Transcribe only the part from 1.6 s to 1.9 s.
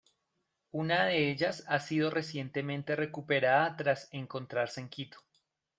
ha